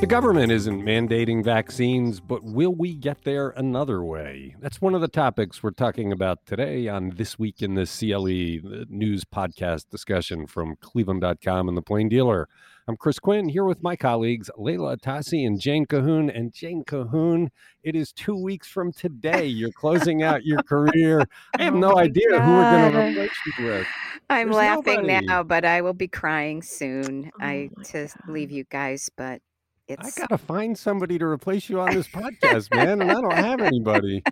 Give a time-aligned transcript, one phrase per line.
[0.00, 4.54] The government isn't mandating vaccines, but will we get there another way?
[4.60, 8.70] That's one of the topics we're talking about today on This Week in the CLE
[8.70, 12.48] the news podcast discussion from Cleveland.com and The Plain Dealer.
[12.86, 16.30] I'm Chris Quinn here with my colleagues Leila Atassi and Jane Cahoon.
[16.32, 17.48] And Jane Cahoon,
[17.82, 19.46] it is two weeks from today.
[19.46, 21.24] You're closing out your career.
[21.58, 23.86] I have Oh no idea who we're going to replace you with.
[24.30, 25.26] I'm There's laughing nobody.
[25.26, 27.32] now, but I will be crying soon.
[27.42, 29.42] Oh I to leave you guys, but
[29.88, 33.00] it's got to find somebody to replace you on this podcast, man.
[33.00, 34.22] And I don't have anybody.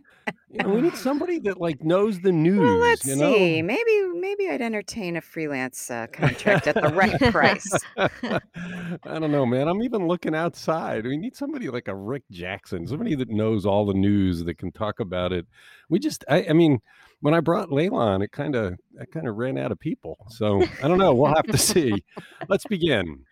[0.50, 2.60] You know, we need somebody that like knows the news.
[2.60, 2.76] well.
[2.76, 3.62] Let's you see.
[3.62, 3.66] know?
[3.66, 7.70] Maybe maybe I'd entertain a freelance uh, contract at the right price.
[7.96, 9.68] I don't know, man.
[9.68, 11.06] I'm even looking outside.
[11.06, 14.73] We need somebody like a Rick Jackson, somebody that knows all the news that can
[14.73, 15.46] talk about it.
[15.88, 16.80] We just, I, I mean,
[17.20, 20.18] when I brought Leila on, it kind of, I kind of ran out of people.
[20.28, 21.14] So I don't know.
[21.14, 22.04] We'll have to see.
[22.48, 23.24] Let's begin.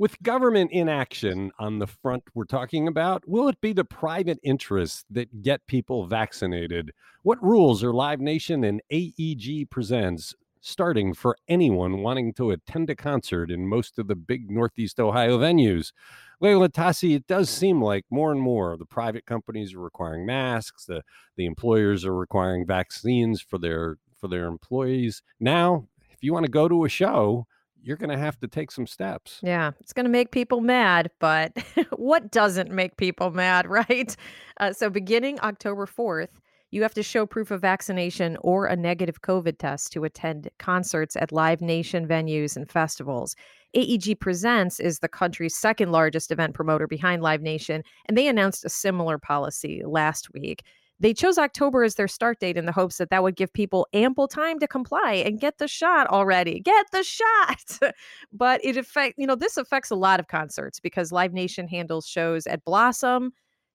[0.00, 5.04] With government inaction on the front we're talking about, will it be the private interests
[5.10, 6.92] that get people vaccinated?
[7.22, 12.96] What rules are Live Nation and AEG presents starting for anyone wanting to attend a
[12.96, 15.92] concert in most of the big Northeast Ohio venues?
[16.40, 20.86] Leila Atassi, it does seem like more and more the private companies are requiring masks,
[20.86, 21.02] the,
[21.36, 25.20] the employers are requiring vaccines for their for their employees.
[25.38, 27.46] Now, if you want to go to a show,
[27.82, 29.40] you're going to have to take some steps.
[29.42, 31.52] Yeah, it's going to make people mad, but
[31.96, 34.16] what doesn't make people mad, right?
[34.58, 36.30] Uh, so, beginning October 4th,
[36.70, 41.16] you have to show proof of vaccination or a negative COVID test to attend concerts
[41.16, 43.34] at Live Nation venues and festivals.
[43.74, 48.64] AEG Presents is the country's second largest event promoter behind Live Nation, and they announced
[48.64, 50.62] a similar policy last week.
[51.00, 53.88] They chose October as their start date in the hopes that that would give people
[53.94, 56.60] ample time to comply and get the shot already.
[56.60, 57.78] Get the shot.
[58.32, 62.06] but it affect you know this affects a lot of concerts because Live Nation handles
[62.06, 63.32] shows at Blossom,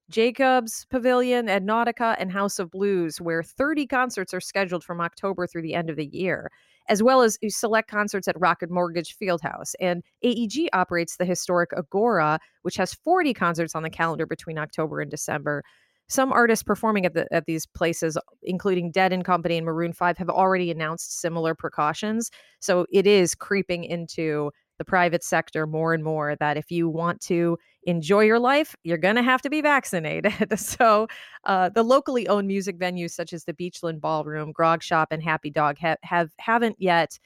[0.08, 5.48] Jacobs Pavilion, at Nautica, and House of Blues, where 30 concerts are scheduled from October
[5.48, 6.50] through the end of the year,
[6.88, 9.74] as well as uh, select concerts at Rocket Mortgage Fieldhouse.
[9.80, 15.00] And AEG operates the historic Agora, which has 40 concerts on the calendar between October
[15.00, 15.64] and December.
[16.08, 20.18] Some artists performing at the at these places, including Dead and Company and Maroon Five,
[20.18, 22.30] have already announced similar precautions.
[22.60, 27.20] So it is creeping into the private sector more and more that if you want
[27.22, 30.32] to enjoy your life, you're going to have to be vaccinated.
[30.58, 31.06] so
[31.44, 35.50] uh, the locally owned music venues such as the Beachland Ballroom, Grog Shop, and Happy
[35.50, 37.18] Dog have, have haven't yet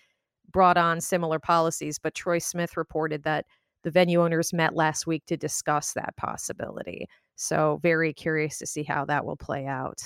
[0.52, 1.98] brought on similar policies.
[1.98, 3.46] But Troy Smith reported that
[3.82, 7.06] the venue owners met last week to discuss that possibility.
[7.36, 10.02] So very curious to see how that will play out.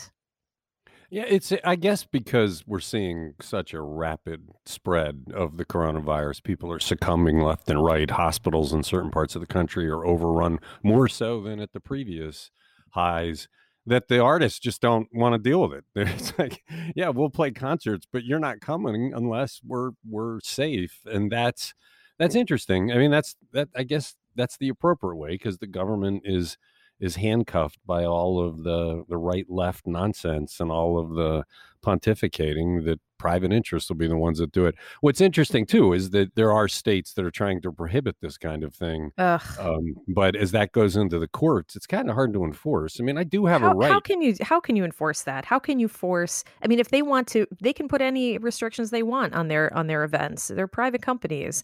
[1.11, 6.43] Yeah, it's eh, I guess because we're seeing such a rapid spread of the coronavirus,
[6.43, 8.11] people are succumbing left and right.
[8.11, 12.51] Hospitals in certain parts of the country are overrun more so than at the previous
[12.91, 13.49] highs.
[13.87, 15.85] That the artists just don't want to deal with it.
[16.09, 16.62] It's like,
[16.97, 21.75] yeah, we'll play concerts, but you're not coming unless we're we're safe, and that's
[22.19, 22.92] that's interesting.
[22.92, 23.69] I mean, that's that.
[23.76, 26.56] I guess that's the appropriate way because the government is
[27.00, 31.44] is handcuffed by all of the the right left nonsense and all of the
[31.84, 34.75] pontificating that private interests will be the ones that do it.
[35.00, 38.64] What's interesting too is that there are states that are trying to prohibit this kind
[38.64, 39.12] of thing.
[39.19, 39.42] Ugh.
[39.58, 43.00] Um, but as that goes into the courts, it's kind of hard to enforce.
[43.00, 43.92] I mean, I do have how, a right.
[43.92, 45.44] how can you how can you enforce that?
[45.44, 46.44] How can you force?
[46.62, 49.72] I mean, if they want to, they can put any restrictions they want on their
[49.75, 50.48] on their events.
[50.48, 51.62] They're private companies,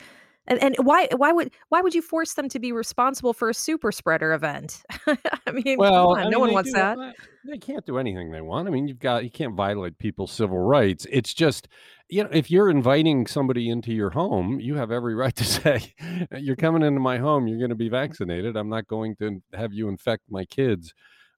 [0.51, 3.55] and and why why would why would you force them to be responsible for a
[3.55, 4.83] super spreader event?
[5.07, 6.99] I mean, well, on, I no one wants do- that.
[6.99, 7.13] uh,
[7.47, 8.69] They can't do anything they want.
[8.69, 11.07] I mean, you've got you can't violate people's civil rights.
[11.11, 11.69] It's just
[12.11, 15.95] you know, if you're inviting somebody into your home, you have every right to say,
[16.37, 17.47] "You're coming into my home.
[17.49, 18.57] You're going to be vaccinated.
[18.57, 20.93] I'm not going to have you infect my kids."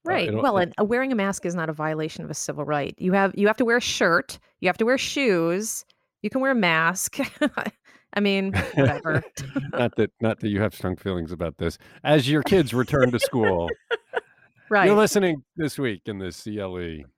[0.05, 0.27] Uh, Right.
[0.29, 2.93] it'll- well, and uh, wearing a mask is not a violation of a civil right.
[2.99, 4.41] You have you have to wear a shirt.
[4.61, 5.85] You have to wear shoes.
[6.23, 7.19] You can wear a mask.
[8.15, 9.23] I mean, whatever.
[9.73, 11.79] not that not that you have strong feelings about this.
[12.05, 13.71] As your kids return to school,
[14.71, 14.87] right.
[14.87, 17.09] You're listening this week in the CLE.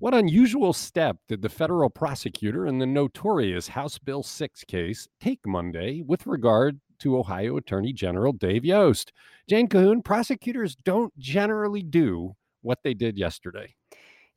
[0.00, 5.40] What unusual step did the federal prosecutor in the notorious House Bill 6 case take
[5.44, 9.12] Monday with regard to Ohio Attorney General Dave Yost?
[9.48, 13.74] Jane Cahoon, prosecutors don't generally do what they did yesterday.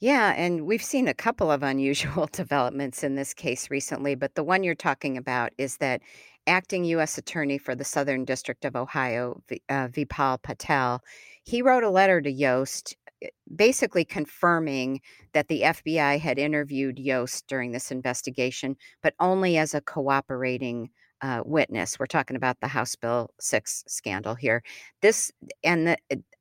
[0.01, 4.43] Yeah, and we've seen a couple of unusual developments in this case recently, but the
[4.43, 6.01] one you're talking about is that
[6.47, 7.19] acting U.S.
[7.19, 11.01] Attorney for the Southern District of Ohio, V- uh, Vipal Patel,
[11.43, 15.01] he wrote a letter to Yost eh, basically confirming
[15.33, 20.89] that the FBI had interviewed Yost during this investigation, but only as a cooperating
[21.21, 21.99] uh, witness.
[21.99, 24.63] We're talking about the House Bill 6 scandal here.
[25.03, 25.31] This,
[25.63, 25.97] and the,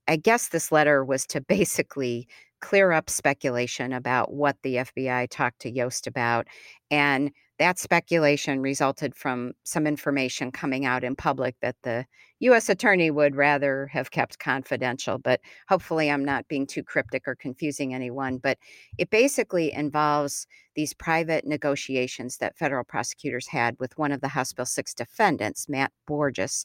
[0.09, 2.27] I guess this letter was to basically
[2.61, 6.47] clear up speculation about what the FBI talked to Yost about.
[6.91, 12.07] And that speculation resulted from some information coming out in public that the
[12.41, 12.71] U.S.
[12.71, 15.19] attorney would rather have kept confidential.
[15.19, 18.39] But hopefully, I'm not being too cryptic or confusing anyone.
[18.39, 18.57] But
[18.97, 24.55] it basically involves these private negotiations that federal prosecutors had with one of the House
[24.55, 26.65] Bill 6 defendants, Matt Borges.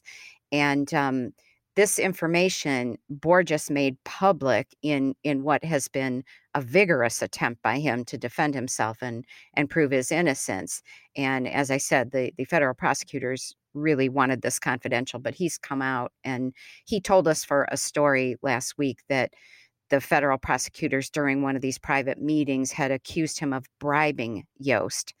[0.50, 1.32] And um,
[1.76, 6.24] this information Borges made public in in what has been
[6.54, 9.24] a vigorous attempt by him to defend himself and
[9.54, 10.82] and prove his innocence.
[11.16, 15.82] And as I said, the the federal prosecutors really wanted this confidential, but he's come
[15.82, 16.54] out and
[16.86, 19.34] he told us for a story last week that
[19.90, 25.14] the federal prosecutors during one of these private meetings had accused him of bribing Yost.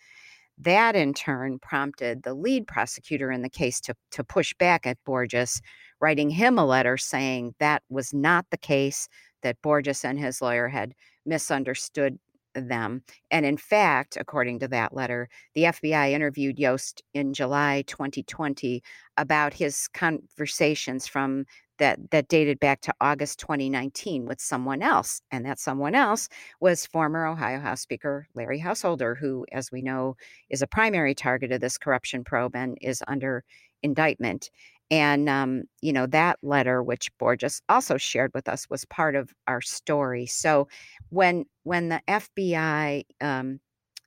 [0.58, 4.98] That in turn prompted the lead prosecutor in the case to, to push back at
[5.04, 5.60] Borges
[6.00, 9.08] writing him a letter saying that was not the case,
[9.42, 10.94] that Borges and his lawyer had
[11.24, 12.18] misunderstood
[12.54, 13.02] them.
[13.30, 18.82] And in fact, according to that letter, the FBI interviewed Yost in July 2020
[19.16, 21.44] about his conversations from
[21.78, 25.20] that that dated back to August 2019 with someone else.
[25.30, 26.28] And that someone else
[26.60, 30.16] was former Ohio House Speaker Larry Householder, who, as we know,
[30.50, 33.44] is a primary target of this corruption probe and is under
[33.82, 34.50] indictment.
[34.90, 39.34] And, um, you know, that letter, which Borges also shared with us, was part of
[39.48, 40.26] our story.
[40.26, 40.68] So
[41.10, 43.60] when when the FBI um,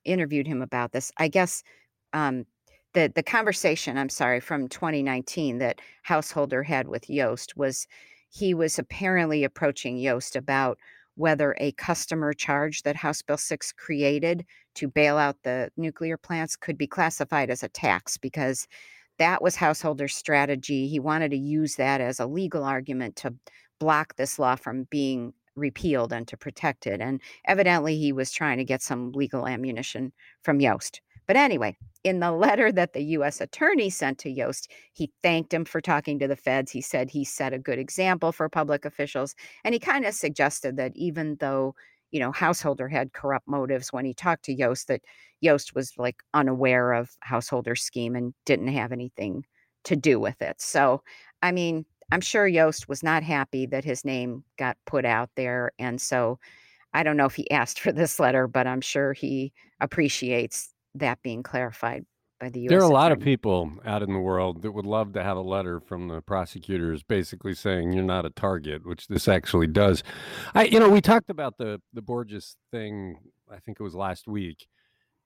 [0.06, 1.64] interviewed him about this, I guess
[2.14, 2.46] um,
[2.94, 7.88] the the conversation, I'm sorry, from 2019 that Householder had with Yost was
[8.30, 10.78] he was apparently approaching Yost about
[11.16, 14.46] whether a customer charge that House Bill 6 created
[14.76, 18.68] to bail out the nuclear plants could be classified as a tax because
[19.18, 20.88] that was Householder's strategy.
[20.88, 23.34] He wanted to use that as a legal argument to
[23.80, 27.02] block this law from being repealed and to protect it.
[27.02, 30.14] And evidently, he was trying to get some legal ammunition
[30.44, 31.02] from Yost.
[31.30, 33.40] But anyway, in the letter that the U.S.
[33.40, 36.72] attorney sent to Yost, he thanked him for talking to the feds.
[36.72, 39.36] He said he set a good example for public officials.
[39.64, 41.76] And he kind of suggested that even though
[42.10, 45.04] you know, Householder had corrupt motives when he talked to Yost, that
[45.42, 49.46] Yost was like unaware of Householder's scheme and didn't have anything
[49.84, 50.60] to do with it.
[50.60, 51.04] So,
[51.44, 55.74] I mean, I'm sure Yost was not happy that his name got put out there.
[55.78, 56.40] And so
[56.96, 61.22] I don't know if he asked for this letter, but I'm sure he appreciates that
[61.22, 62.06] being clarified
[62.40, 62.70] by the U.S.
[62.70, 63.22] There are a lot attorney.
[63.22, 66.22] of people out in the world that would love to have a letter from the
[66.22, 70.04] prosecutors basically saying you're not a target, which this actually does.
[70.56, 73.18] I you know, we talked about the the Borges thing,
[73.52, 74.68] I think it was last week.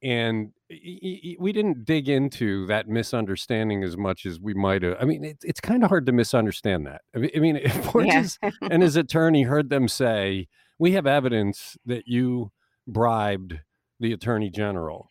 [0.02, 4.98] And we didn't dig into that misunderstanding as much as we might have.
[5.00, 7.04] I mean, it, it's kind of hard to misunderstand that.
[7.16, 8.50] I mean, I mean if Borges Yeah.
[8.70, 12.52] and his attorney heard them say, "We have evidence that you
[12.86, 13.60] bribed
[14.02, 15.08] the attorney general,"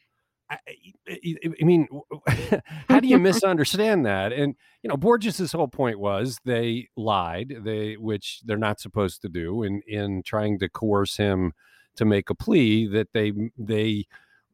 [0.52, 1.88] I, I, mean,
[2.88, 4.32] how do you misunderstand that?
[4.32, 9.28] And you know, Borges's whole point was they lied, they which they're not supposed to
[9.28, 11.52] do, in in trying to coerce him
[11.96, 14.06] to make a plea that they they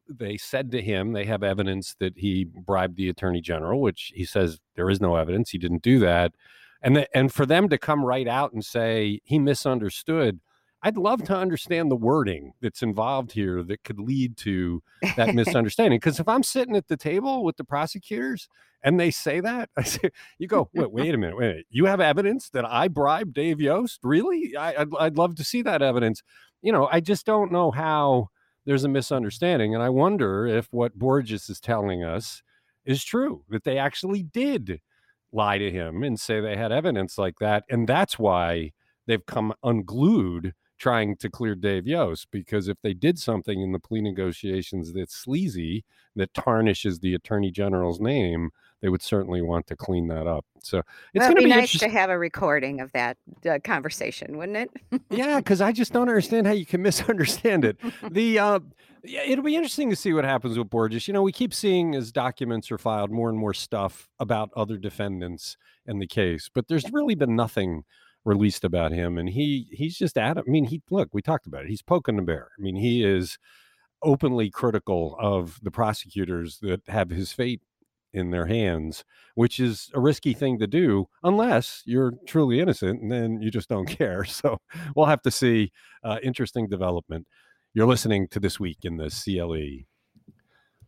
[0.07, 4.25] they said to him they have evidence that he bribed the attorney general, which he
[4.25, 6.33] says there is no evidence he didn't do that,
[6.81, 10.39] and the, and for them to come right out and say he misunderstood.
[10.81, 14.81] I'd love to understand the wording that's involved here that could lead to
[15.17, 15.99] that misunderstanding.
[15.99, 18.47] Because if I'm sitting at the table with the prosecutors
[18.81, 21.65] and they say that, I say, you go, wait, wait a minute, wait a minute.
[21.69, 23.99] You have evidence that I bribed Dave Yost?
[24.03, 24.55] Really?
[24.55, 26.23] I, I'd, I'd love to see that evidence.
[26.61, 28.29] You know, I just don't know how
[28.65, 29.73] there's a misunderstanding.
[29.73, 32.41] And I wonder if what Borges is telling us
[32.85, 34.79] is true, that they actually did
[35.31, 37.63] lie to him and say they had evidence like that.
[37.69, 38.71] And that's why
[39.07, 43.79] they've come unglued trying to clear Dave Yost because if they did something in the
[43.79, 45.83] plea negotiations that's sleazy,
[46.15, 48.49] that tarnishes the attorney general's name,
[48.81, 50.45] they would certainly want to clean that up.
[50.61, 53.17] So it's well, going to be be nice to have a recording of that
[53.47, 55.01] uh, conversation, wouldn't it?
[55.09, 57.77] yeah, because I just don't understand how you can misunderstand it.
[58.11, 58.59] The uh,
[59.03, 61.07] it'll be interesting to see what happens with Borges.
[61.07, 64.77] You know, we keep seeing as documents are filed more and more stuff about other
[64.77, 67.83] defendants in the case, but there's really been nothing
[68.29, 70.37] released about him and he he's just at.
[70.37, 71.69] I mean, he look, we talked about it.
[71.69, 72.49] He's poking the bear.
[72.57, 73.37] I mean, he is
[74.03, 77.61] openly critical of the prosecutors that have his fate
[78.13, 79.03] in their hands,
[79.35, 83.67] which is a risky thing to do unless you're truly innocent and then you just
[83.67, 84.23] don't care.
[84.23, 84.59] So
[84.95, 85.71] we'll have to see.
[86.03, 87.27] Uh, interesting development.
[87.73, 89.88] You're listening to This Week in the CLE.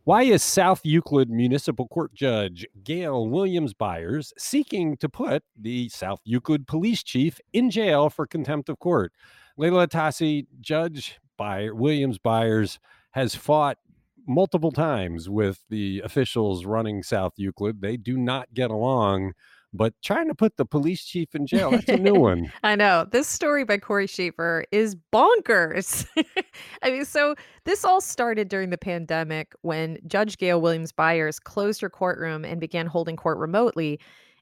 [0.04, 6.18] Why is South Euclid Municipal Court Judge Gayle Williams Byers seeking to put the South
[6.24, 9.12] Euclid police chief in jail for contempt of court?
[9.56, 12.80] Leila Atassi, Judge Byers, Williams Byers
[13.12, 13.78] has fought
[14.26, 17.80] multiple times with the officials running South Euclid.
[17.80, 19.34] They do not get along
[19.72, 22.52] but trying to put the police chief in jail, that's a new one.
[22.62, 23.06] I know.
[23.10, 26.06] This story by Cory Shaffer is bonkers.
[26.82, 31.80] I mean, so this all started during the pandemic when Judge Gayle Williams Byers closed
[31.80, 33.98] her courtroom and began holding court remotely.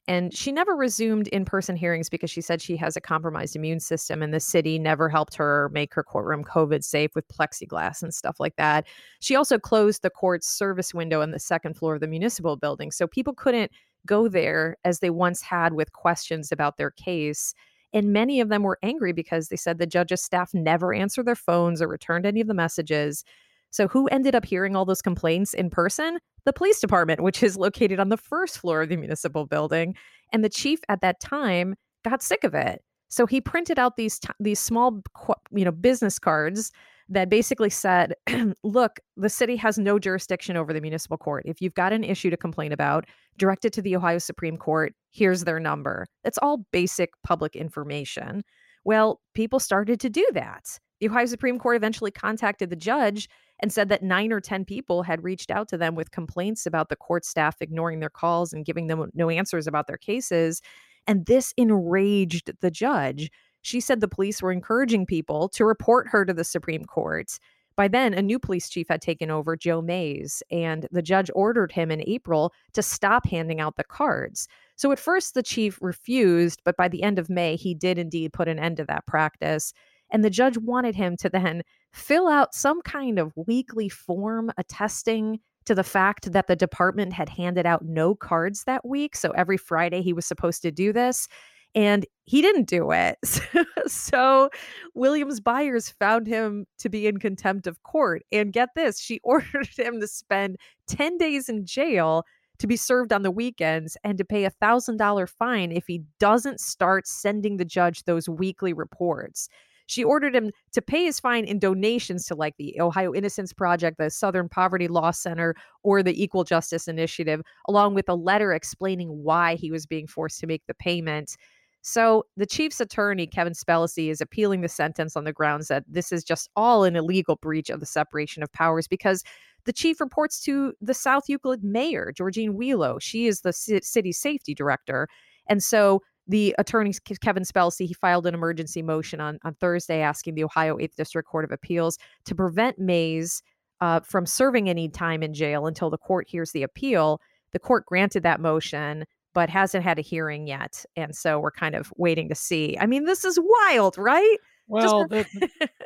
[0.09, 3.79] And she never resumed in person hearings because she said she has a compromised immune
[3.79, 8.13] system, and the city never helped her make her courtroom COVID safe with plexiglass and
[8.13, 8.87] stuff like that.
[9.21, 12.91] She also closed the court's service window on the second floor of the municipal building.
[12.91, 13.71] So people couldn't
[14.07, 17.55] go there as they once had with questions about their case.
[17.93, 21.35] And many of them were angry because they said the judge's staff never answered their
[21.35, 23.25] phones or returned any of the messages.
[23.71, 26.19] So, who ended up hearing all those complaints in person?
[26.45, 29.95] The police department, which is located on the first floor of the municipal building.
[30.33, 32.83] And the chief at that time got sick of it.
[33.09, 35.03] So he printed out these t- these small,
[35.51, 36.71] you know, business cards
[37.11, 38.15] that basically said,
[38.63, 41.43] look, the city has no jurisdiction over the municipal court.
[41.45, 44.95] If you've got an issue to complain about, direct it to the Ohio Supreme Court.
[45.11, 46.07] Here's their number.
[46.25, 48.43] It's all basic public information.
[48.85, 50.79] Well, people started to do that.
[51.01, 53.29] The Ohio Supreme Court eventually contacted the judge
[53.61, 56.91] and said that nine or 10 people had reached out to them with complaints about
[56.91, 60.61] the court staff ignoring their calls and giving them no answers about their cases.
[61.07, 63.31] And this enraged the judge.
[63.63, 67.39] She said the police were encouraging people to report her to the Supreme Court.
[67.77, 71.73] By then, a new police chief had taken over, Joe Mays, and the judge ordered
[71.73, 74.49] him in April to stop handing out the cards.
[74.77, 78.33] So at first, the chief refused, but by the end of May, he did indeed
[78.33, 79.73] put an end to that practice.
[80.11, 81.63] And the judge wanted him to then
[81.93, 87.29] fill out some kind of weekly form attesting to the fact that the department had
[87.29, 89.15] handed out no cards that week.
[89.15, 91.29] So every Friday, he was supposed to do this
[91.75, 93.19] and he didn't do it.
[93.87, 94.51] so
[94.95, 98.23] Williams Byers found him to be in contempt of court.
[98.33, 102.25] And get this, she ordered him to spend 10 days in jail
[102.59, 106.61] to be served on the weekends and to pay a $1,000 fine if he doesn't
[106.61, 109.49] start sending the judge those weekly reports.
[109.91, 113.99] She ordered him to pay his fine in donations to like the Ohio Innocence Project,
[113.99, 119.09] the Southern Poverty Law Center, or the Equal Justice Initiative, along with a letter explaining
[119.09, 121.37] why he was being forced to make the payment.
[121.83, 126.13] So the chief's attorney, Kevin Spellacy, is appealing the sentence on the grounds that this
[126.13, 129.25] is just all an illegal breach of the separation of powers because
[129.65, 133.01] the chief reports to the South Euclid mayor, Georgine Welo.
[133.01, 135.09] She is the city safety director.
[135.47, 140.35] And so the attorney, Kevin Spellacy, he filed an emergency motion on, on Thursday asking
[140.35, 143.43] the Ohio 8th District Court of Appeals to prevent Mays
[143.81, 147.21] uh, from serving any time in jail until the court hears the appeal.
[147.53, 150.85] The court granted that motion but hasn't had a hearing yet.
[150.97, 152.77] And so we're kind of waiting to see.
[152.81, 154.37] I mean, this is wild, right?
[154.71, 155.27] Well, the,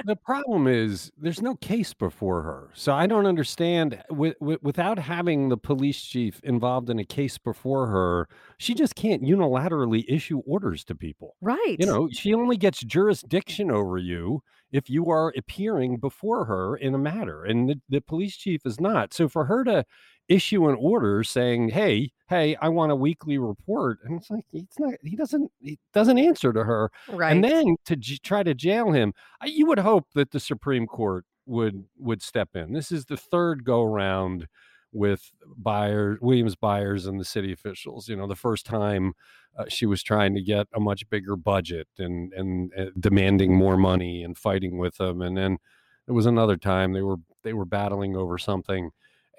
[0.05, 2.69] the problem is there's no case before her.
[2.75, 4.03] So I don't understand.
[4.11, 8.95] With, with, without having the police chief involved in a case before her, she just
[8.95, 11.35] can't unilaterally issue orders to people.
[11.41, 11.77] Right.
[11.79, 14.43] You know, she only gets jurisdiction over you
[14.75, 17.45] if you are appearing before her in a matter.
[17.45, 19.15] And the, the police chief is not.
[19.15, 19.85] So for her to
[20.29, 24.79] issue an order saying, "Hey, hey, I want a weekly report," and it's like it's
[24.81, 24.95] not.
[25.03, 25.51] He doesn't.
[25.61, 26.91] He doesn't answer to her.
[27.09, 27.31] Right.
[27.31, 29.15] And then to j- try to jail him,
[29.45, 32.73] you would hope that the Supreme Court would would step in.
[32.73, 34.49] This is the third go round
[34.95, 38.09] with Byers, Williams Byers, and the city officials.
[38.09, 39.13] You know, the first time
[39.59, 43.77] uh, she was trying to get a much bigger budget and and uh, demanding more
[43.77, 45.59] money and fighting with them, and then
[46.07, 48.91] there was another time they were they were battling over something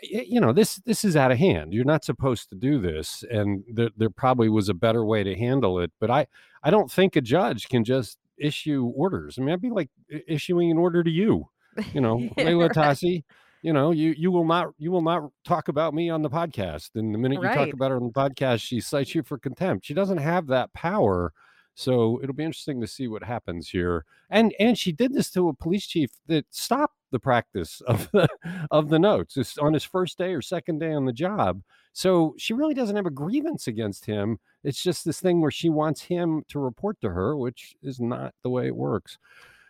[0.01, 3.63] you know this this is out of hand you're not supposed to do this and
[3.71, 6.27] there, there probably was a better way to handle it but i
[6.63, 9.89] i don't think a judge can just issue orders i mean i'd be like
[10.27, 11.47] issuing an order to you
[11.93, 12.71] you know yeah, Leila right.
[12.71, 13.23] Atassi,
[13.65, 16.91] you know you you will not you will not talk about me on the podcast
[16.95, 17.55] and the minute you right.
[17.55, 20.71] talk about her on the podcast she cites you for contempt she doesn't have that
[20.73, 21.33] power
[21.75, 24.05] so it'll be interesting to see what happens here.
[24.29, 28.27] And and she did this to a police chief that stopped the practice of the
[28.71, 31.61] of the notes it's on his first day or second day on the job.
[31.91, 34.39] So she really doesn't have a grievance against him.
[34.63, 38.33] It's just this thing where she wants him to report to her, which is not
[38.41, 39.17] the way it works.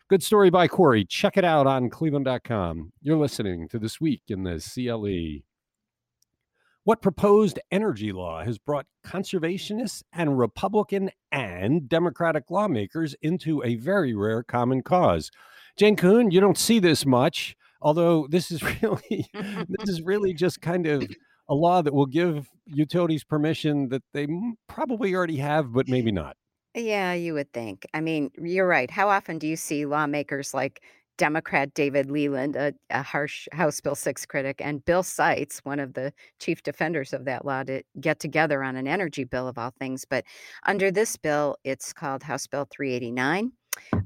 [0.08, 1.04] Good story by Cory.
[1.04, 2.94] Check it out on cleveland.com.
[3.02, 5.42] You're listening to This Week in the CLE.
[6.84, 14.14] What proposed energy law has brought conservationists and Republican and Democratic lawmakers into a very
[14.14, 15.32] rare common cause?
[15.76, 17.56] Jane Cahoon, you don't see this much.
[17.82, 21.04] Although this is really this is really just kind of
[21.50, 24.28] a law that will give utilities permission that they
[24.70, 26.38] probably already have, but maybe not.
[26.76, 27.86] Yeah, you would think.
[27.94, 28.92] I mean, you're right.
[28.92, 30.82] How often do you see lawmakers like
[31.18, 35.94] Democrat David Leland, a, a harsh House Bill 6 critic, and Bill Seitz, one of
[35.94, 39.72] the chief defenders of that law, to get together on an energy bill of all
[39.80, 40.04] things?
[40.10, 40.26] But
[40.66, 43.54] under this bill, it's called House Bill 389.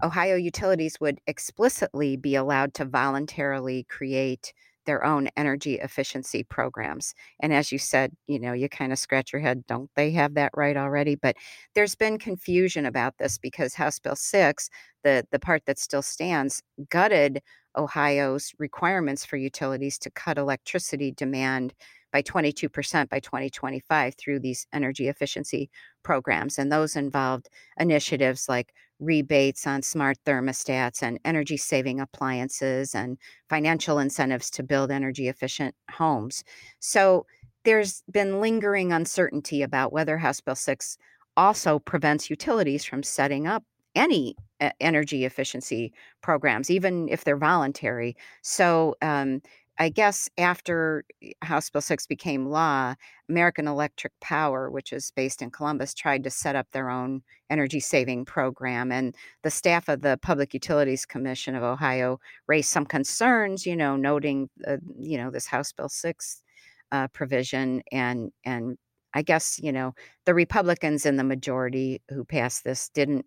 [0.03, 4.53] Ohio utilities would explicitly be allowed to voluntarily create
[4.89, 7.13] their own energy efficiency programs.
[7.39, 10.33] And as you said, you know, you kind of scratch your head, don't they have
[10.33, 11.13] that right already?
[11.13, 11.35] But
[11.75, 14.67] there's been confusion about this because House Bill 6,
[15.03, 17.43] the the part that still stands, gutted
[17.77, 21.75] Ohio's requirements for utilities to cut electricity demand
[22.11, 25.69] by 22% by 2025 through these energy efficiency
[26.01, 26.57] programs.
[26.57, 27.47] And those involved
[27.79, 33.17] initiatives like rebates on smart thermostats and energy saving appliances and
[33.49, 36.43] financial incentives to build energy efficient homes.
[36.79, 37.25] So
[37.63, 40.97] there's been lingering uncertainty about whether House Bill 6
[41.37, 43.63] also prevents utilities from setting up
[43.95, 44.35] any
[44.79, 48.15] energy efficiency programs, even if they're voluntary.
[48.41, 49.41] So um,
[49.81, 51.05] I guess after
[51.41, 52.95] House Bill 6 became law,
[53.29, 57.79] American Electric Power, which is based in Columbus, tried to set up their own energy
[57.79, 58.91] saving program.
[58.91, 63.95] And the staff of the Public Utilities Commission of Ohio raised some concerns, you know,
[63.95, 66.43] noting, uh, you know, this House Bill 6
[66.91, 67.81] uh, provision.
[67.89, 68.77] And, and
[69.13, 69.93] I guess, you know,
[70.25, 73.25] the Republicans in the majority who passed this didn't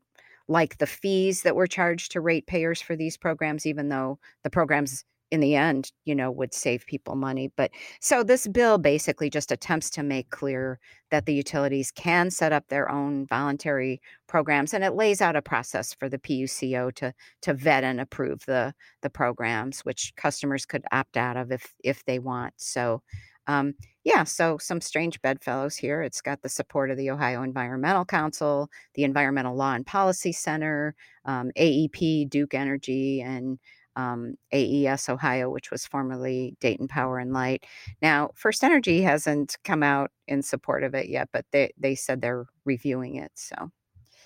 [0.48, 5.04] like the fees that were charged to ratepayers for these programs, even though the programs
[5.32, 7.50] in the end, you know, would save people money.
[7.56, 7.70] But
[8.00, 10.78] so this bill basically just attempts to make clear
[11.10, 15.40] that the utilities can set up their own voluntary programs, and it lays out a
[15.40, 20.84] process for the PUCO to to vet and approve the the programs, which customers could
[20.92, 22.52] opt out of if if they want.
[22.58, 23.02] So.
[23.48, 23.74] Um,
[24.04, 26.00] yeah, so some strange bedfellows here.
[26.00, 30.94] It's got the support of the Ohio Environmental Council, the Environmental Law and Policy Center,
[31.24, 33.58] um, AEP, Duke Energy, and
[33.96, 37.64] um, AES Ohio, which was formerly Dayton Power and Light.
[38.00, 42.20] Now, First Energy hasn't come out in support of it yet, but they, they said
[42.20, 43.32] they're reviewing it.
[43.34, 43.70] So.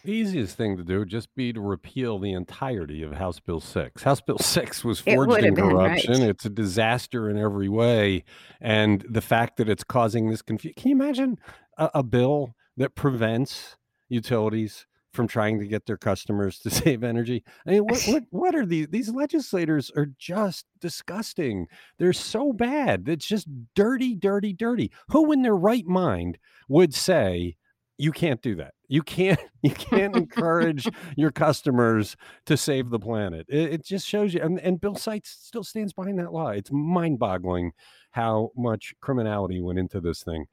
[0.04, 3.58] The easiest thing to do would just be to repeal the entirety of House Bill
[3.58, 4.04] 6.
[4.04, 6.20] House Bill 6 was forged in corruption.
[6.20, 6.30] Right.
[6.30, 8.22] It's a disaster in every way.
[8.60, 11.38] And the fact that it's causing this confusion can you imagine
[11.76, 13.76] a, a bill that prevents
[14.08, 17.42] utilities from trying to get their customers to save energy.
[17.66, 18.88] I mean, what what what are these?
[18.88, 21.66] These legislators are just disgusting.
[21.98, 23.08] They're so bad.
[23.08, 24.92] It's just dirty, dirty, dirty.
[25.08, 27.56] Who in their right mind would say
[27.98, 28.74] you can't do that?
[28.88, 33.46] You can't you can't encourage your customers to save the planet.
[33.48, 34.40] It, it just shows you.
[34.40, 36.50] And, and Bill Seitz still stands behind that law.
[36.50, 37.72] It's mind-boggling
[38.12, 40.46] how much criminality went into this thing.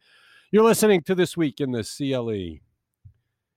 [0.51, 2.59] You're listening to this week in the CLE.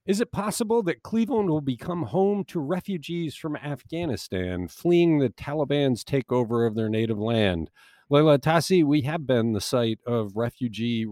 [0.07, 6.05] Is it possible that Cleveland will become home to refugees from Afghanistan fleeing the Taliban's
[6.05, 7.71] takeover of their native land?
[8.09, 11.07] Leila Atassi, we have been the site of refugee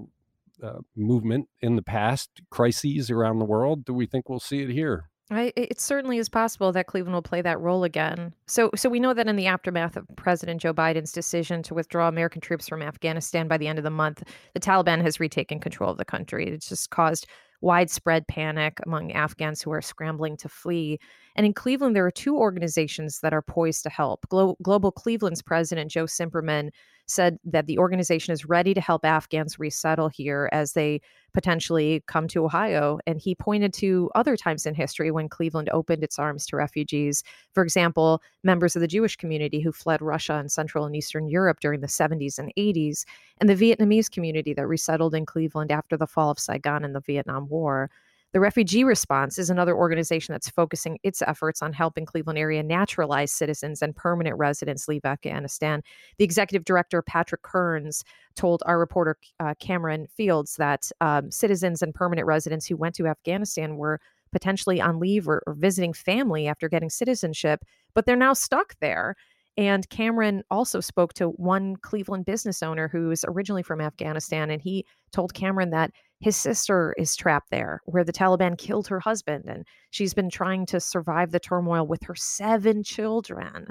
[0.63, 3.85] uh, movement in the past, crises around the world.
[3.85, 5.11] Do we think we'll see it here?
[5.31, 8.33] I, it certainly is possible that Cleveland will play that role again.
[8.47, 12.07] So, so we know that in the aftermath of President Joe Biden's decision to withdraw
[12.07, 15.91] American troops from Afghanistan by the end of the month, the Taliban has retaken control
[15.91, 16.47] of the country.
[16.49, 17.27] It's just caused
[17.65, 21.01] widespread panic among Afghans who are scrambling to flee.
[21.35, 24.29] And in Cleveland, there are two organizations that are poised to help.
[24.29, 26.71] Glo- Global Cleveland's president, Joe Cimperman,
[27.07, 31.01] said that the organization is ready to help Afghans resettle here as they
[31.33, 32.99] potentially come to Ohio.
[33.07, 37.23] And he pointed to other times in history when Cleveland opened its arms to refugees.
[37.53, 41.61] For example, members of the Jewish community who fled Russia and Central and Eastern Europe
[41.61, 43.05] during the 70s and 80s,
[43.41, 47.01] and the Vietnamese community that resettled in Cleveland after the fall of Saigon and the
[47.01, 47.91] Vietnam War.
[48.35, 53.33] The Refugee Response is another organization that's focusing its efforts on helping Cleveland area naturalized
[53.33, 55.83] citizens and permanent residents leave Afghanistan.
[56.19, 58.03] The executive director, Patrick Kearns,
[58.35, 63.07] told our reporter, uh, Cameron Fields, that um, citizens and permanent residents who went to
[63.07, 64.01] Afghanistan were
[64.33, 67.61] potentially on leave or, or visiting family after getting citizenship,
[67.95, 69.15] but they're now stuck there.
[69.57, 74.51] And Cameron also spoke to one Cleveland business owner who is originally from Afghanistan.
[74.51, 75.93] And he told Cameron that
[76.25, 79.45] his sister is trapped there where the Taliban killed her husband.
[79.47, 83.67] And she's been trying to survive the turmoil with her seven children.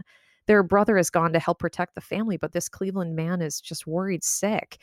[0.46, 3.88] Their brother has gone to help protect the family, but this Cleveland man is just
[3.88, 4.78] worried sick.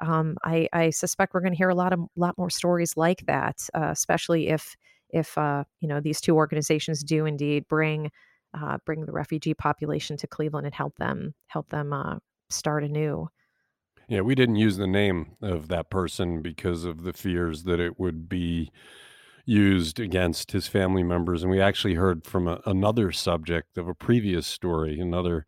[0.00, 3.24] Um, I, I, suspect we're going to hear a lot of lot more stories like
[3.26, 4.76] that, uh, especially if
[5.08, 8.10] if uh, you know these two organizations do indeed bring
[8.52, 12.16] uh, bring the refugee population to Cleveland and help them help them uh,
[12.50, 13.28] start anew.
[14.08, 17.98] Yeah, we didn't use the name of that person because of the fears that it
[17.98, 18.70] would be
[19.46, 21.42] used against his family members.
[21.42, 25.46] And we actually heard from a, another subject of a previous story, another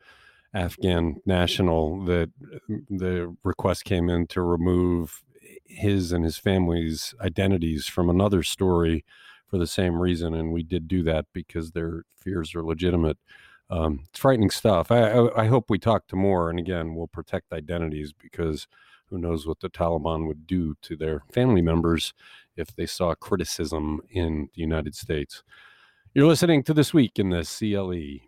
[0.55, 2.31] Afghan national, that
[2.71, 5.23] mm, the request came in to remove
[5.67, 9.05] his and his family's identities from another story
[9.49, 10.35] for the same reason.
[10.35, 13.19] And we did do that because their fears are legitimate.
[13.69, 14.91] Um, it's frightening stuff.
[14.91, 16.51] I, I, I hope we talk to more.
[16.51, 18.69] And again, we'll protect identities because
[19.09, 22.13] who knows what the Taliban would do to their family members
[22.57, 25.43] if they saw criticism in the United States.
[26.15, 28.27] You're listening to This Week in the CLE.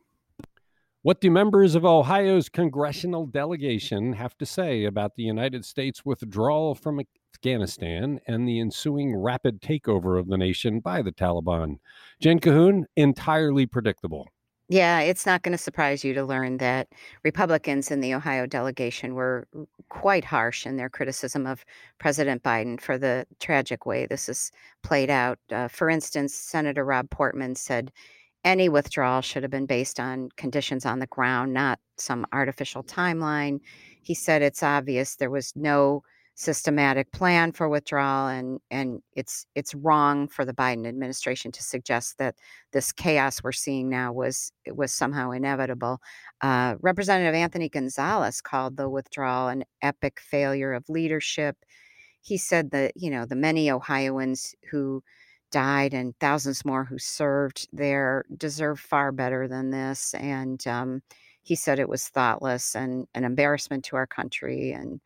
[1.03, 6.75] What do members of Ohio's congressional delegation have to say about the United States withdrawal
[6.75, 7.01] from
[7.35, 11.79] Afghanistan and the ensuing rapid takeover of the nation by the Taliban?
[12.21, 14.29] Jen Cahoon, entirely predictable.
[14.71, 16.89] Yeah, it's not going to surprise you to learn that
[17.25, 19.49] Republicans in the Ohio delegation were
[19.89, 21.65] quite harsh in their criticism of
[21.99, 24.53] President Biden for the tragic way this has
[24.83, 25.39] played out.
[25.51, 27.91] Uh, for instance, Senator Rob Portman said
[28.45, 33.61] any withdrawal should have been based on conditions on the ground, not some artificial timeline.
[34.03, 36.03] He said it's obvious there was no
[36.39, 42.17] systematic plan for withdrawal and and it's it's wrong for the Biden administration to suggest
[42.19, 42.37] that
[42.73, 46.01] this chaos we're seeing now was was somehow inevitable.
[46.41, 51.57] Uh, Representative Anthony Gonzalez called the withdrawal an epic failure of leadership.
[52.21, 55.03] He said that you know the many Ohioans who
[55.51, 61.03] died and thousands more who served there deserve far better than this and um,
[61.43, 65.01] he said it was thoughtless and an embarrassment to our country and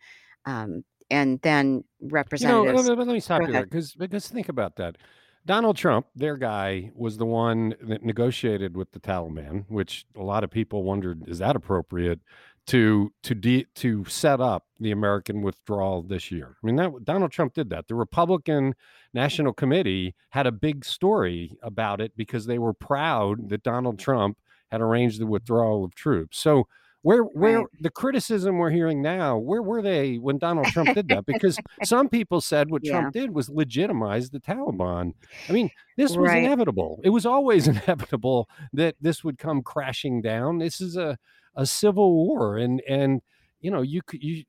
[0.44, 2.88] um, and then representatives.
[2.88, 4.96] You know, let, me stop you there because because think about that.
[5.44, 10.44] Donald Trump, their guy, was the one that negotiated with the Taliban, which a lot
[10.44, 12.20] of people wondered is that appropriate
[12.68, 16.56] to to de- to set up the American withdrawal this year.
[16.62, 17.88] I mean, that Donald Trump did that.
[17.88, 18.74] The Republican
[19.12, 24.38] National Committee had a big story about it because they were proud that Donald Trump
[24.70, 26.38] had arranged the withdrawal of troops.
[26.38, 26.66] So
[27.02, 27.66] where where right.
[27.80, 31.26] the criticism we're hearing now, where were they when Donald Trump did that?
[31.26, 32.92] Because some people said what yeah.
[32.92, 35.14] Trump did was legitimize the Taliban.
[35.48, 36.44] I mean, this was right.
[36.44, 37.00] inevitable.
[37.02, 40.58] It was always inevitable that this would come crashing down.
[40.58, 41.18] This is a
[41.54, 43.20] a civil war and and
[43.60, 44.44] you know you you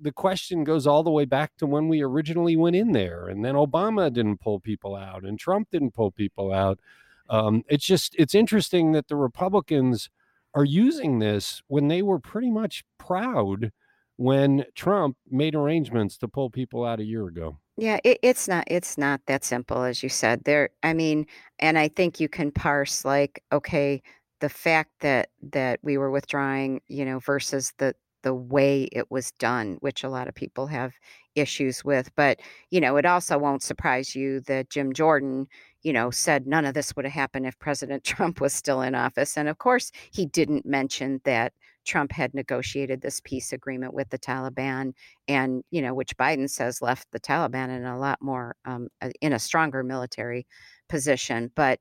[0.00, 3.44] the question goes all the way back to when we originally went in there and
[3.44, 6.80] then Obama didn't pull people out and Trump didn't pull people out.
[7.28, 10.10] Um, it's just it's interesting that the Republicans
[10.54, 13.72] are using this when they were pretty much proud
[14.16, 17.58] when Trump made arrangements to pull people out a year ago.
[17.76, 20.44] Yeah, it, it's not it's not that simple as you said.
[20.44, 21.26] There I mean,
[21.58, 24.02] and I think you can parse like okay,
[24.40, 29.30] the fact that that we were withdrawing, you know, versus the the way it was
[29.32, 30.92] done, which a lot of people have
[31.36, 32.14] issues with.
[32.16, 35.46] But, you know, it also won't surprise you that Jim Jordan,
[35.82, 38.94] you know, said none of this would have happened if President Trump was still in
[38.94, 39.36] office.
[39.36, 41.52] And of course, he didn't mention that
[41.84, 44.92] Trump had negotiated this peace agreement with the Taliban,
[45.28, 49.10] and you know, which Biden says left the Taliban in a lot more um, uh,
[49.20, 50.46] in a stronger military
[50.88, 51.50] position.
[51.54, 51.80] But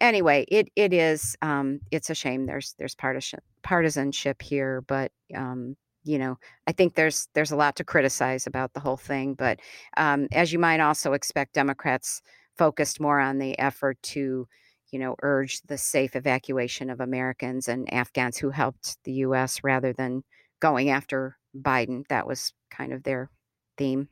[0.00, 2.46] anyway, it it is um, it's a shame.
[2.46, 7.76] There's there's partisan partisanship here, but um, you know, I think there's there's a lot
[7.76, 9.34] to criticize about the whole thing.
[9.34, 9.60] But
[9.96, 12.22] um, as you might also expect, Democrats
[12.56, 14.46] focused more on the effort to,
[14.90, 19.62] you know, urge the safe evacuation of Americans and Afghans who helped the U.S.
[19.62, 20.22] rather than
[20.60, 22.06] going after Biden.
[22.08, 23.30] That was kind of their
[23.76, 24.08] theme.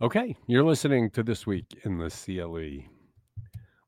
[0.00, 2.97] Okay, you're listening to This Week in the CLE.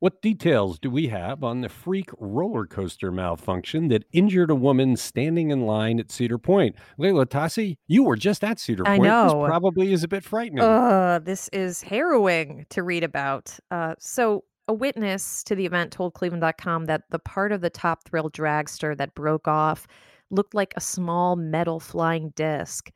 [0.01, 4.97] What details do we have on the freak roller coaster malfunction that injured a woman
[4.97, 6.75] standing in line at Cedar Point?
[6.97, 9.03] Leila Atassi, you were just at Cedar Point.
[9.03, 9.25] I know.
[9.25, 10.65] This probably is a bit frightening.
[10.65, 13.55] Uh, this is harrowing to read about.
[13.71, 18.05] Uh, so, a witness to the event told Cleveland.com that the part of the top
[18.05, 19.87] thrill dragster that broke off
[20.31, 22.91] looked like a small metal flying disc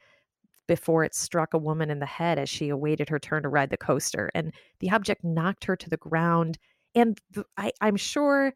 [0.66, 3.68] before it struck a woman in the head as she awaited her turn to ride
[3.68, 4.30] the coaster.
[4.34, 6.56] And the object knocked her to the ground
[6.94, 7.18] and
[7.56, 8.52] I, I'm sure.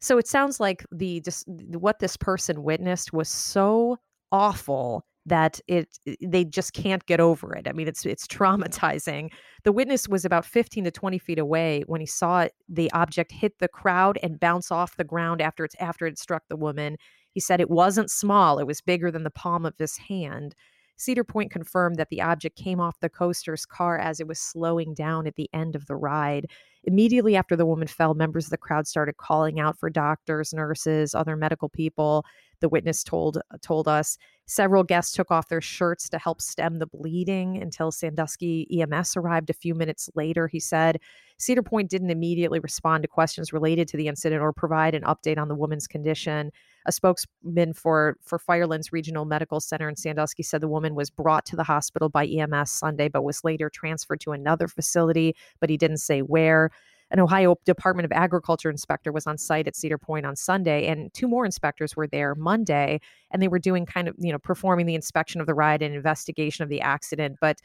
[0.00, 3.98] So it sounds like the just what this person witnessed was so
[4.32, 5.88] awful that it
[6.20, 7.68] they just can't get over it.
[7.68, 9.30] I mean, it's it's traumatizing.
[9.64, 13.58] The witness was about 15 to 20 feet away when he saw the object hit
[13.60, 16.96] the crowd and bounce off the ground after it's after it struck the woman.
[17.32, 20.54] He said it wasn't small; it was bigger than the palm of his hand.
[20.96, 24.94] Cedar Point confirmed that the object came off the coaster's car as it was slowing
[24.94, 26.46] down at the end of the ride.
[26.84, 31.14] Immediately after the woman fell, members of the crowd started calling out for doctors, nurses,
[31.14, 32.24] other medical people.
[32.60, 36.78] The witness told uh, told us several guests took off their shirts to help stem
[36.78, 40.48] the bleeding until Sandusky EMS arrived a few minutes later.
[40.48, 40.98] He said
[41.38, 45.38] Cedar Point didn't immediately respond to questions related to the incident or provide an update
[45.38, 46.52] on the woman's condition.
[46.86, 51.44] A spokesman for for Firelands Regional Medical Center in Sandusky said the woman was brought
[51.46, 55.76] to the hospital by EMS Sunday, but was later transferred to another facility, but he
[55.76, 56.70] didn't say where.
[57.10, 61.12] An Ohio Department of Agriculture inspector was on site at Cedar Point on Sunday, and
[61.12, 64.86] two more inspectors were there Monday, and they were doing kind of, you know, performing
[64.86, 67.36] the inspection of the ride and investigation of the accident.
[67.38, 67.60] But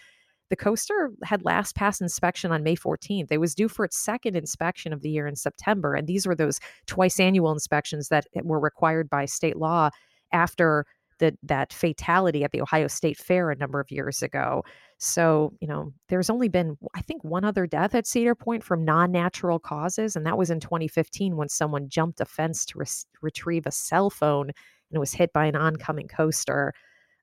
[0.49, 3.27] the coaster had last passed inspection on May 14th.
[3.31, 5.93] It was due for its second inspection of the year in September.
[5.93, 9.89] And these were those twice annual inspections that were required by state law
[10.31, 10.85] after
[11.19, 14.63] the, that fatality at the Ohio State Fair a number of years ago.
[14.99, 18.85] So, you know, there's only been, I think, one other death at Cedar Point from
[18.85, 20.15] non natural causes.
[20.15, 22.85] And that was in 2015 when someone jumped a fence to re-
[23.21, 24.51] retrieve a cell phone
[24.91, 26.73] and was hit by an oncoming coaster.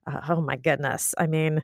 [0.07, 1.15] Uh, oh my goodness.
[1.17, 1.61] I mean,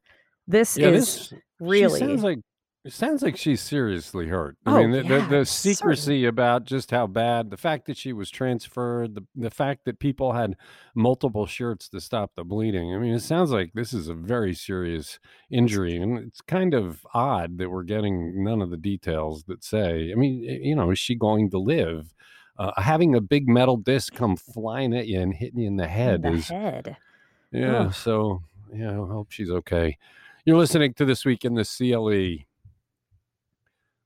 [0.47, 2.39] this yeah, is this, really sounds like
[2.83, 4.57] it sounds like she's seriously hurt.
[4.65, 6.25] I oh, mean, the, yeah, the, the secrecy certainly.
[6.25, 10.33] about just how bad, the fact that she was transferred, the, the fact that people
[10.33, 10.55] had
[10.95, 12.95] multiple shirts to stop the bleeding.
[12.95, 15.19] I mean, it sounds like this is a very serious
[15.51, 15.95] injury.
[15.95, 20.15] And it's kind of odd that we're getting none of the details that say, I
[20.15, 22.15] mean, you know, is she going to live?
[22.57, 25.87] Uh, having a big metal disc come flying at you and hitting you in the
[25.87, 26.47] head in the is.
[26.47, 26.97] Head.
[27.51, 27.91] Yeah.
[27.91, 28.41] So,
[28.73, 29.99] yeah, I hope she's okay.
[30.43, 32.45] You're listening to This Week in the CLE.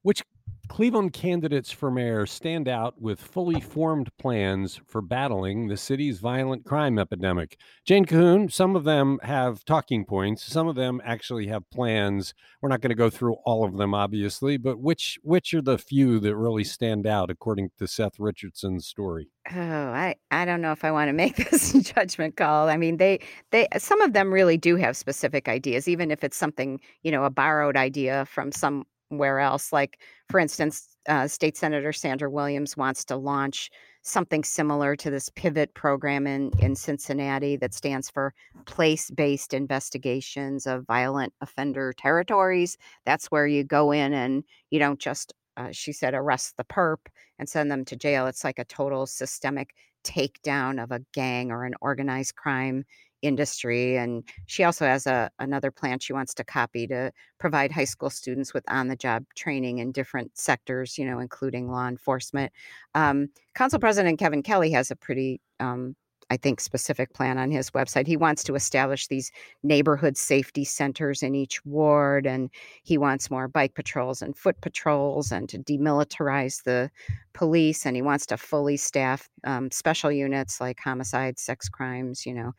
[0.01, 0.21] Which
[0.67, 6.65] Cleveland candidates for mayor stand out with fully formed plans for battling the city's violent
[6.65, 7.57] crime epidemic.
[7.85, 12.33] Jane Cahoon, some of them have talking points, some of them actually have plans.
[12.61, 15.77] We're not going to go through all of them, obviously, but which which are the
[15.77, 19.29] few that really stand out according to Seth Richardson's story?
[19.51, 22.69] Oh, I, I don't know if I want to make this judgment call.
[22.69, 23.19] I mean, they
[23.51, 27.23] they some of them really do have specific ideas, even if it's something, you know,
[27.23, 29.71] a borrowed idea from some where else.
[29.71, 33.69] Like, for instance, uh, State Senator Sandra Williams wants to launch
[34.01, 38.33] something similar to this pivot program in, in Cincinnati that stands for
[38.65, 42.77] place based investigations of violent offender territories.
[43.05, 46.97] That's where you go in and you don't just, uh, she said, arrest the perp
[47.39, 48.27] and send them to jail.
[48.27, 52.85] It's like a total systemic takedown of a gang or an organized crime
[53.25, 57.85] industry and she also has a another plan she wants to copy to provide high
[57.85, 62.51] school students with on the job training in different sectors you know including law enforcement.
[62.93, 65.95] Um, council president kevin kelly has a pretty um,
[66.31, 68.07] I think, specific plan on his website.
[68.07, 69.31] He wants to establish these
[69.63, 72.49] neighborhood safety centers in each ward, and
[72.83, 76.89] he wants more bike patrols and foot patrols, and to demilitarize the
[77.33, 77.85] police.
[77.85, 82.53] And he wants to fully staff um, special units like homicide, sex crimes, you know.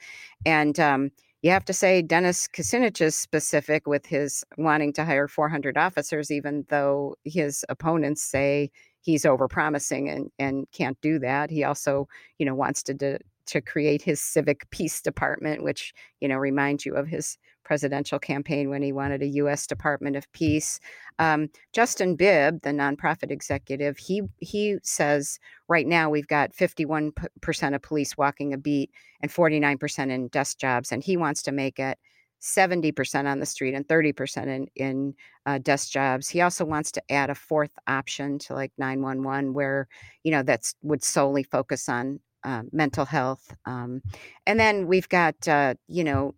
[0.45, 1.11] And um,
[1.43, 6.31] you have to say Dennis Kucinich is specific with his wanting to hire 400 officers,
[6.31, 11.51] even though his opponents say he's overpromising and and can't do that.
[11.51, 16.29] He also, you know, wants to de- to create his civic peace department, which, you
[16.29, 19.67] know, reminds you of his presidential campaign when he wanted a U.S.
[19.67, 20.79] Department of Peace.
[21.19, 27.75] Um, Justin Bibb, the nonprofit executive, he he says right now we've got 51 percent
[27.75, 31.53] of police walking a beat and 49 percent in desk jobs, and he wants to
[31.53, 31.99] make it
[32.41, 35.15] 70% on the street and 30% in, in
[35.47, 36.29] uh, desk jobs.
[36.29, 39.89] He also wants to add a fourth option to like 911 where,
[40.23, 43.55] you know, that's would solely focus on uh, mental health.
[43.67, 44.03] Um,
[44.47, 46.35] and then we've got, uh, you know,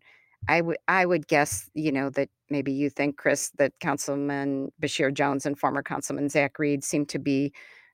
[0.49, 5.13] I would I would guess, you know, that maybe you think, Chris, that Councilman Basheer
[5.13, 7.53] Jones and former Councilman Zack Reed seem to be,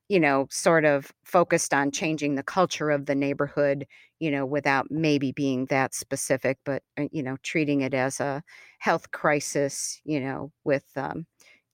[0.09, 3.87] you know, sort of focused on changing the culture of the neighborhood,
[4.19, 8.43] you know, without maybe being that specific, but uh, you know, treating it as a
[8.79, 11.25] health crisis, you know, with um,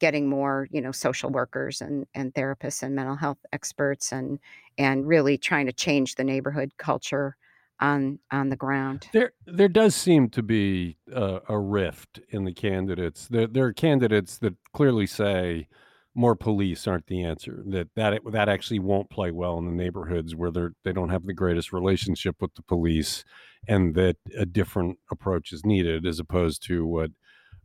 [0.01, 4.39] getting more you know social workers and and therapists and mental health experts and
[4.77, 7.37] and really trying to change the neighborhood culture
[7.79, 9.07] on on the ground.
[9.13, 13.27] There there does seem to be a, a rift in the candidates.
[13.27, 15.67] There, there are candidates that clearly say
[16.15, 20.35] more police aren't the answer that that that actually won't play well in the neighborhoods
[20.35, 23.23] where they're they don't have the greatest relationship with the police
[23.67, 27.11] and that a different approach is needed as opposed to what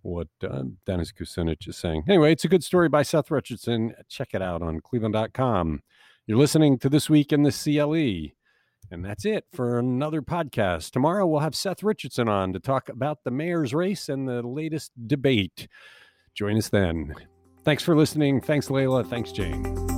[0.06, 2.04] what uh, Dennis Kucinich is saying.
[2.08, 3.94] Anyway, it's a good story by Seth Richardson.
[4.08, 5.82] Check it out on cleveland.com.
[6.26, 8.32] You're listening to This Week in the CLE.
[8.90, 10.92] And that's it for another podcast.
[10.92, 14.92] Tomorrow we'll have Seth Richardson on to talk about the mayor's race and the latest
[15.06, 15.66] debate.
[16.34, 17.14] Join us then.
[17.64, 18.40] Thanks for listening.
[18.40, 19.02] Thanks, Leila.
[19.02, 19.95] Thanks, Jane.